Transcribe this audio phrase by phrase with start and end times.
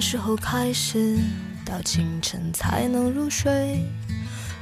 [0.00, 1.18] 什么时候开始，
[1.62, 3.84] 到清晨才能入睡，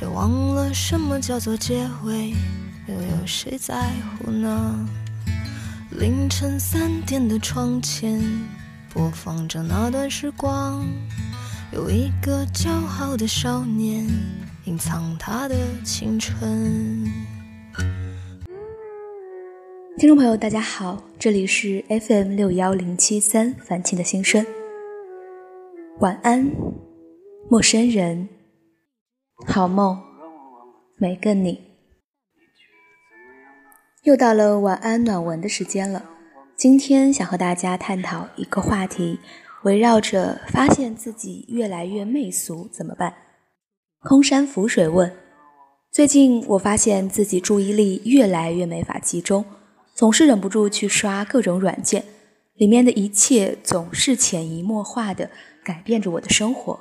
[0.00, 2.32] 也忘了什么叫做结尾，
[2.86, 3.90] 又有谁在
[4.22, 4.88] 乎呢？
[5.90, 8.22] 凌晨三点的窗前，
[8.92, 10.86] 播放着那段时光，
[11.72, 12.70] 有一个骄
[13.00, 14.06] 傲的少年，
[14.66, 17.10] 隐藏他的青春。
[19.98, 24.46] 听众朋友，大家好，这里是 FM 六幺零七三凡青的心声。
[26.00, 26.50] 晚安，
[27.48, 28.28] 陌生人，
[29.46, 30.02] 好梦，
[30.98, 31.60] 每个你。
[34.02, 36.04] 又到了晚安暖文的时间了。
[36.56, 39.20] 今天想和大家探讨一个话题，
[39.62, 43.14] 围绕着发现自己越来越媚俗怎么办？
[44.00, 45.14] 空山浮水问：
[45.92, 49.44] 最近我发现自己注意力越来越没法集中。
[49.94, 52.04] 总是忍不住去刷各种软件，
[52.54, 55.30] 里面的一切总是潜移默化的
[55.64, 56.78] 改变着我的生活。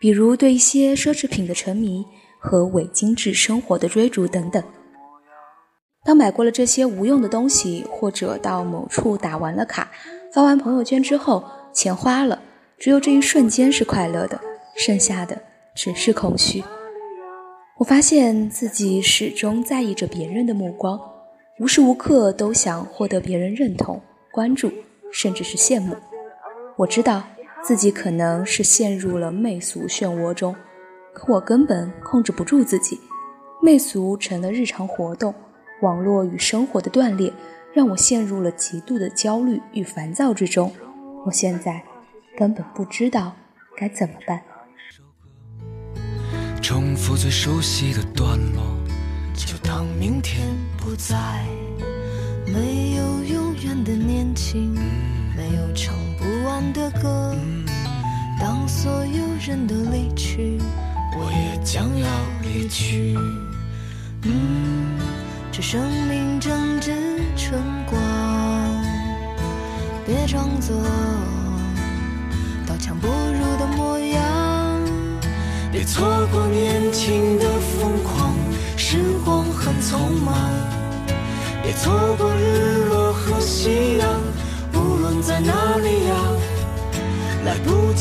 [0.00, 2.04] 比如对一些奢侈品的沉迷
[2.38, 4.62] 和伪精致生活的追逐等等。
[6.04, 9.90] 当买过了这些无用的东西，或者到某处打完了卡、
[10.32, 12.42] 发完朋友圈之后，钱花了，
[12.78, 14.40] 只有这一瞬间是快乐的，
[14.74, 15.40] 剩下的
[15.76, 16.64] 只是空虚。
[17.78, 21.00] 我发现自己始终在意着别人的目光。
[21.60, 24.72] 无时无刻都想获得别人认同、关注，
[25.12, 25.94] 甚至是羡慕。
[26.76, 27.22] 我知道
[27.62, 30.54] 自己可能是陷入了媚俗漩涡中，
[31.14, 33.00] 可我根本控制不住自己。
[33.62, 35.32] 媚俗成了日常活动，
[35.82, 37.32] 网络与生活的断裂
[37.72, 40.72] 让我陷入了极度的焦虑与烦躁之中。
[41.24, 41.80] 我现在
[42.36, 43.32] 根本不知道
[43.76, 44.42] 该怎么办。
[46.60, 48.62] 重复最熟悉的段落。
[49.34, 51.46] 就当明天不在，
[52.46, 54.71] 没有永远的年轻，
[56.72, 57.34] 的歌。
[58.40, 60.58] 当所有人都离去，
[61.16, 62.08] 我也将要
[62.42, 63.16] 离去。
[64.24, 64.98] 嗯，
[65.50, 66.92] 这生命正值
[67.36, 68.00] 春光，
[70.06, 70.76] 别装作
[72.66, 74.80] 刀枪不入的模样，
[75.70, 78.32] 别错过年轻的疯狂。
[78.76, 80.34] 时光很匆忙，
[81.62, 82.31] 别错过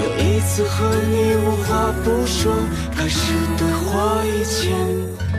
[0.00, 2.50] 又一次和你无话不说，
[2.96, 3.20] 开始
[3.58, 5.29] 对话以前。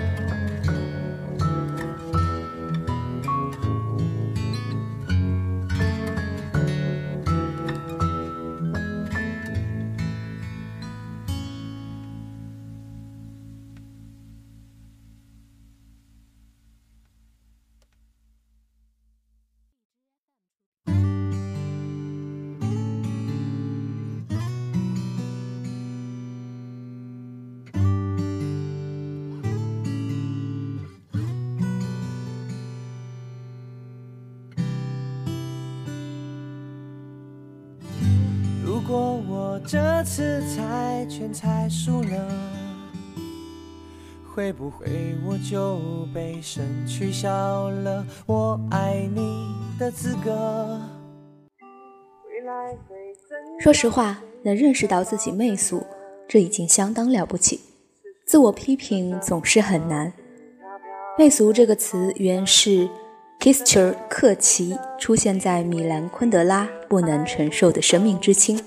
[39.67, 42.27] 这次猜拳猜输了，
[44.33, 44.87] 会不会
[45.25, 45.79] 我就
[46.13, 49.47] 被神取消了我爱你
[49.79, 50.81] 的资格？
[53.59, 55.85] 说实话，能认识到自己媚俗，
[56.27, 57.61] 这已经相当了不起。
[58.25, 60.11] 自我批评总是很难。
[61.17, 62.89] 媚俗这个词原是
[63.39, 68.57] Kischer 克奇，出现在米兰昆德拉《不能承受的生命之轻》。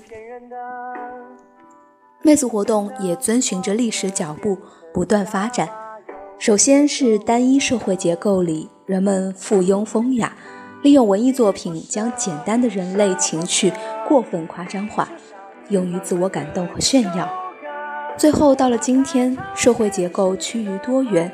[2.25, 4.57] 媚俗活动也遵循着历史脚步
[4.91, 5.69] 不断发展。
[6.39, 10.35] 首先是单一社会结构里，人们附庸风雅，
[10.81, 13.71] 利用文艺作品将简单的人类情趣
[14.07, 15.07] 过分夸张化，
[15.69, 17.29] 用于自我感动和炫耀。
[18.17, 21.31] 最后到了今天，社会结构趋于多元，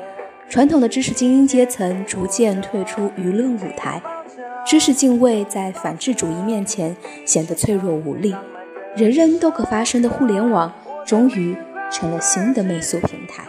[0.50, 4.02] 传统的知识精英阶层逐渐退出舆论舞台，
[4.66, 8.36] 知识敬畏在反智主义面前显得脆弱无力。
[8.94, 10.70] 人人都可发声的互联网。
[11.06, 11.56] 终于
[11.90, 13.44] 成了新的媚俗平台。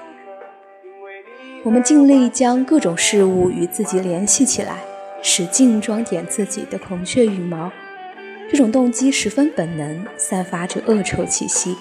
[1.64, 4.84] 我们尽力将各种事物与自己联系起来，
[5.22, 7.72] 使劲装点自己的孔雀羽毛。
[8.50, 11.76] 这种动机十分本能，散发着恶臭气息，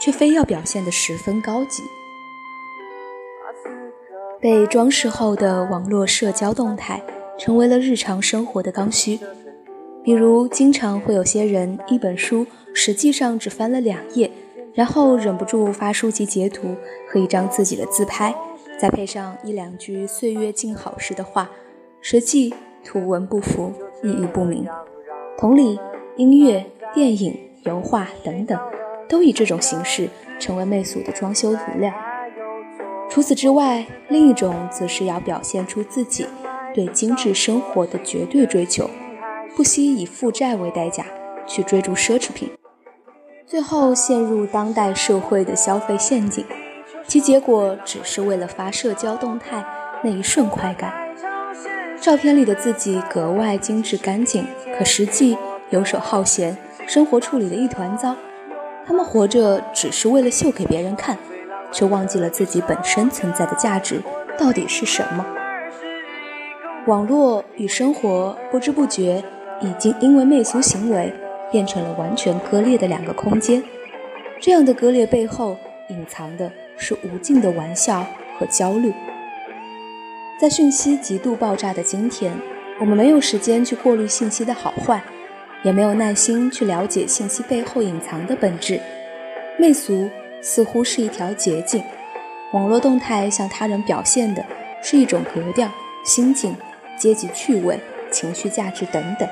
[0.00, 1.82] 却非要表现得十分高级。
[4.40, 7.02] 被装饰后的网络社交动态，
[7.38, 9.18] 成为了日常生活的刚需。
[10.02, 14.30] 比如，经常会有些人一本书实际上只翻了两页，
[14.78, 16.76] 然后忍不住发书籍截图
[17.08, 18.32] 和一张自己的自拍，
[18.80, 21.50] 再配上一两句“岁月静好”时的话，
[22.00, 22.54] 实际
[22.84, 23.72] 图文不符，
[24.04, 24.64] 意义不明。
[25.36, 25.80] 同理，
[26.16, 26.64] 音乐、
[26.94, 28.56] 电影、油画等等，
[29.08, 30.08] 都以这种形式
[30.38, 31.92] 成为媚俗的装修涂料。
[33.10, 36.24] 除此之外，另一种则是要表现出自己
[36.72, 38.88] 对精致生活的绝对追求，
[39.56, 41.04] 不惜以负债为代价
[41.48, 42.48] 去追逐奢侈品，
[43.48, 46.44] 最后陷入当代社会的消费陷阱，
[47.06, 49.64] 其结果只是为了发社交动态
[50.02, 50.92] 那一瞬快感。
[51.98, 54.46] 照片里的自己格外精致干净，
[54.76, 55.38] 可实际
[55.70, 58.14] 游手好闲，生活处理的一团糟。
[58.86, 61.16] 他们活着只是为了秀给别人看。
[61.70, 64.00] 却忘记了自己本身存在的价值
[64.38, 65.26] 到底是什么。
[66.86, 69.22] 网络与生活不知不觉
[69.60, 71.12] 已经因为媚俗行为
[71.50, 73.62] 变成了完全割裂的两个空间。
[74.40, 75.56] 这样的割裂背后
[75.88, 78.06] 隐藏的是无尽的玩笑
[78.38, 78.92] 和焦虑。
[80.40, 82.32] 在讯息极度爆炸的今天，
[82.80, 85.02] 我们没有时间去过滤信息的好坏，
[85.62, 88.80] 也没有耐心去了解信息背后隐藏的本质。
[89.58, 90.08] 媚俗。
[90.40, 91.82] 似乎是一条捷径。
[92.52, 94.46] 网络动态向他人表现的
[94.80, 95.68] 是一种格调、
[96.04, 96.56] 心境、
[96.96, 97.76] 阶级趣味、
[98.08, 99.28] 情绪价值等等。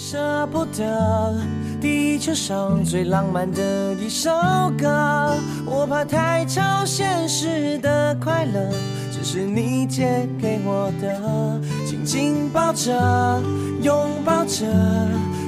[0.00, 1.34] 舍不得
[1.80, 4.30] 地球上最浪漫的一首
[4.78, 5.34] 歌，
[5.66, 8.70] 我怕太超现实的快乐，
[9.10, 13.42] 只是你借给我的，紧紧抱着，
[13.82, 14.64] 拥抱着。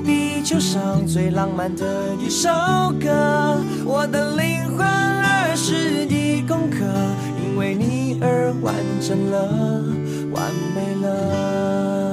[0.04, 2.48] 地球上最浪漫的一首
[3.00, 3.56] 歌，
[3.86, 6.84] 我的灵魂二十一功课，
[7.40, 9.84] 因为你而完整了，
[10.32, 12.09] 完美了。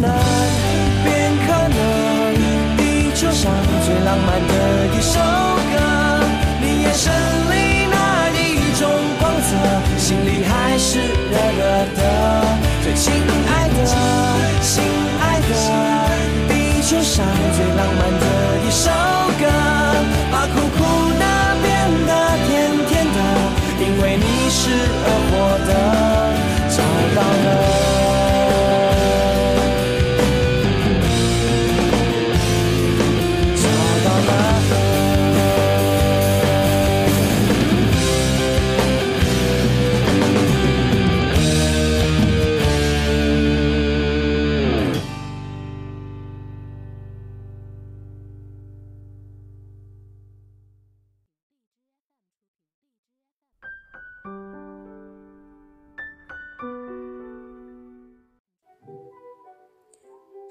[0.00, 0.10] 能
[1.04, 1.76] 变可能，
[2.76, 2.80] 地
[3.14, 3.50] 球上
[3.84, 4.52] 最浪漫的
[4.94, 5.18] 一首
[5.72, 5.74] 歌，
[6.60, 7.12] 你眼神
[7.50, 7.94] 里那
[8.30, 8.38] 一
[8.78, 8.82] 种
[9.18, 9.48] 光泽，
[9.98, 11.60] 心里还是热热
[11.96, 12.00] 的，
[12.82, 13.12] 最亲
[13.48, 13.76] 爱的，
[14.62, 14.84] 心
[15.20, 15.50] 爱的。
[16.48, 16.52] 地
[16.82, 17.24] 球上
[17.56, 18.24] 最浪漫的
[18.64, 18.90] 一首
[19.40, 19.44] 歌，
[20.30, 20.78] 把苦苦
[21.18, 21.24] 的
[21.62, 21.66] 变
[22.06, 22.10] 得
[22.46, 22.48] 甜
[22.88, 23.18] 甜的，
[23.80, 24.60] 因为你是
[25.04, 25.34] 而活
[25.66, 25.70] 的，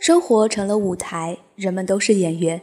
[0.05, 2.61] 生活成了舞台，人们都是演员。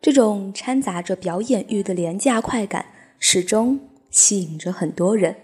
[0.00, 2.86] 这种掺杂着表演欲的廉价快感，
[3.18, 3.78] 始终
[4.10, 5.36] 吸引着很多人。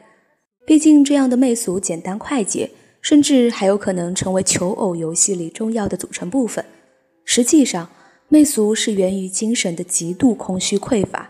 [0.67, 2.71] 毕竟，这样的媚俗简单快捷，
[3.03, 6.65] 甚至还有可能成为求偶游戏里重要的组成部分。
[7.27, 7.91] 实际上，
[8.31, 11.29] 媚俗是源于精神的极度空虚匮乏。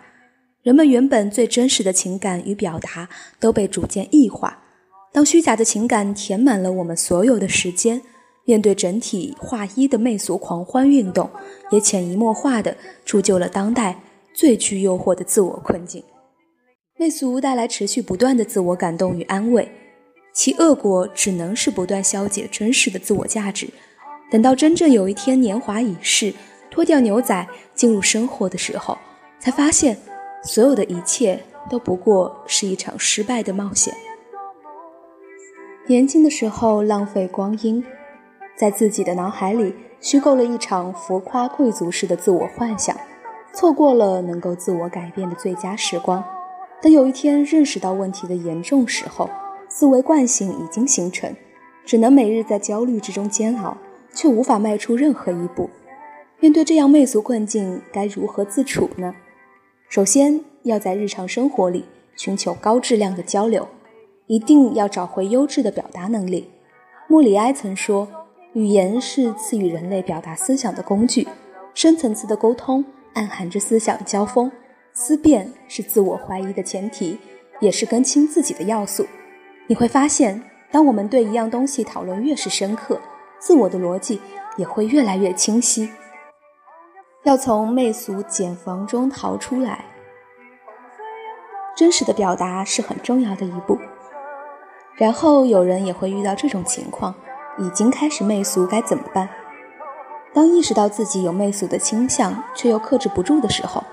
[0.63, 3.09] 人们原本最真实的情感与表达
[3.41, 4.63] 都被逐渐异化。
[5.13, 8.01] 当虚假的情感填满了我们所有的时间。
[8.45, 11.31] 面对整体化一的媚俗狂欢运动，
[11.71, 13.99] 也潜移默化地铸就了当代
[14.35, 16.03] 最具诱惑的自我困境。
[16.99, 19.69] 媚俗带来持续不断的自我感动与安慰，
[20.33, 23.69] 其恶果只能是不断消解真实的自我价值。
[24.31, 26.33] 等到真正有一天年华已逝，
[26.71, 28.97] 脱掉牛仔进入生活的时候，
[29.41, 29.97] 才发现
[30.43, 33.95] 所有的一切都不过是一场失败的冒险。
[35.87, 37.83] 年轻的时候浪费光阴。
[38.57, 42.97] 在自己的脑海里虚构了一场浮夸贵族式的自我幻想，
[43.53, 46.23] 错过了能够自我改变的最佳时光。
[46.81, 49.29] 等有一天认识到问题的严重时候，
[49.69, 51.35] 思维惯性已经形成，
[51.85, 53.77] 只能每日在焦虑之中煎熬，
[54.13, 55.69] 却无法迈出任何一步。
[56.39, 59.15] 面对这样媚俗困境，该如何自处呢？
[59.89, 63.67] 首先要在日常生活里寻求高质量的交流，
[64.27, 66.51] 一定要找回优质的表达能力。
[67.09, 68.07] 莫里埃曾说。
[68.55, 71.27] 语言是赐予人类表达思想的工具，
[71.75, 74.51] 深层次的沟通暗含着思想交锋，
[74.93, 77.19] 思辨是自我怀疑的前提，
[77.59, 79.05] 也是更新自己的要素。
[79.67, 83.01] 你会发现，当我们对一样东西讨论越是深刻，
[83.41, 84.21] 自我的逻辑
[84.57, 85.91] 也会越来越清晰。
[87.25, 89.85] 要从媚俗茧房中逃出来。
[91.75, 93.77] 真实的表达是很重要的一步。
[94.95, 97.13] 然后有人也会遇到这种情况，
[97.59, 99.29] 已经开始媚俗，该怎么办？
[100.33, 103.85] 当意识到自己有媚俗的倾向，却又克制不住的时候，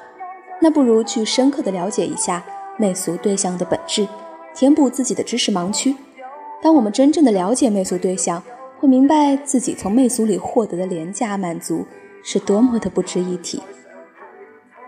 [0.59, 2.43] 那不如去深刻的了解一下
[2.77, 4.07] 媚俗对象的本质，
[4.55, 5.95] 填补自己的知识盲区。
[6.61, 8.41] 当我们真正的了解媚俗对象，
[8.79, 11.85] 会明白自己从媚俗里获得的廉价满足
[12.23, 13.61] 是多么的不值一提。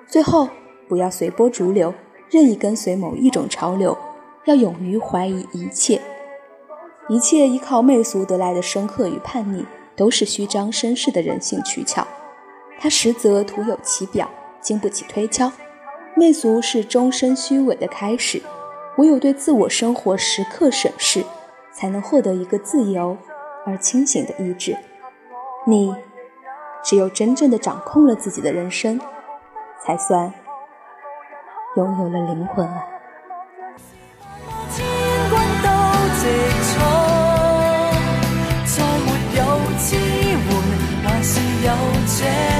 [0.07, 0.49] 最后，
[0.87, 1.93] 不要随波逐流。
[2.29, 3.95] 任意跟随某一种潮流，
[4.45, 6.01] 要勇于怀疑一切。
[7.09, 12.07] 一切依靠媚俗得来的深刻与叛逆，都是虚张声势的人性取巧。
[12.79, 14.29] 它实则徒有其表，
[14.61, 15.51] 经不起推敲。
[16.15, 18.41] 媚俗是终身虚伪的开始。
[18.97, 21.25] 唯有对自我生活时刻审视，
[21.73, 23.17] 才能获得一个自由
[23.65, 24.77] 而清醒的意志。
[25.65, 25.95] 你，
[26.83, 29.01] 只有真正的掌控了自己的人生，
[29.83, 30.31] 才算。
[31.75, 32.85] 拥有了灵魂啊。
[36.23, 36.75] 直，
[38.65, 38.75] 再
[39.05, 39.41] 没有
[39.79, 40.47] 支援，
[41.03, 41.33] 还是
[41.65, 41.69] 有
[42.17, 42.52] 这。